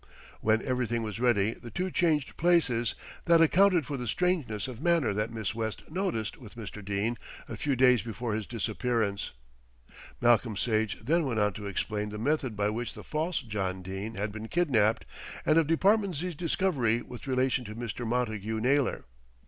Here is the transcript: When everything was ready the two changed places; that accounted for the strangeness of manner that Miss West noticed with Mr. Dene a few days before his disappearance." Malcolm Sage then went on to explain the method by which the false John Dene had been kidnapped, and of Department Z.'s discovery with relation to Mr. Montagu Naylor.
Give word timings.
When 0.39 0.63
everything 0.63 1.03
was 1.03 1.19
ready 1.19 1.53
the 1.53 1.69
two 1.69 1.91
changed 1.91 2.35
places; 2.35 2.95
that 3.25 3.39
accounted 3.39 3.85
for 3.85 3.97
the 3.97 4.07
strangeness 4.07 4.67
of 4.67 4.81
manner 4.81 5.13
that 5.13 5.29
Miss 5.29 5.53
West 5.53 5.83
noticed 5.91 6.37
with 6.39 6.55
Mr. 6.55 6.83
Dene 6.83 7.19
a 7.47 7.55
few 7.55 7.75
days 7.75 8.01
before 8.01 8.33
his 8.33 8.47
disappearance." 8.47 9.29
Malcolm 10.19 10.57
Sage 10.57 10.99
then 11.01 11.23
went 11.27 11.39
on 11.39 11.53
to 11.53 11.67
explain 11.67 12.09
the 12.09 12.17
method 12.17 12.55
by 12.57 12.71
which 12.71 12.95
the 12.95 13.03
false 13.03 13.43
John 13.43 13.83
Dene 13.83 14.15
had 14.15 14.31
been 14.31 14.47
kidnapped, 14.47 15.05
and 15.45 15.59
of 15.59 15.67
Department 15.67 16.15
Z.'s 16.15 16.33
discovery 16.33 17.03
with 17.03 17.27
relation 17.27 17.63
to 17.65 17.75
Mr. 17.75 18.03
Montagu 18.03 18.59
Naylor. 18.59 19.05